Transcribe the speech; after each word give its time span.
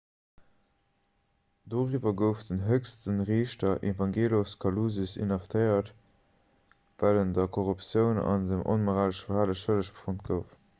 doriwwer 1.73 2.15
gouf 2.21 2.39
den 2.47 2.63
héchste 2.69 3.15
riichter 3.29 3.85
evangelos 3.91 4.55
kalousis 4.65 5.13
inhaftéiert 5.27 5.93
well 7.03 7.23
en 7.27 7.37
der 7.39 7.49
korruptioun 7.61 8.25
an 8.35 8.51
dem 8.53 8.67
onmoralesche 8.77 9.31
verhale 9.31 9.61
schëlleg 9.65 9.93
befonnt 9.97 10.27
gouf 10.35 10.61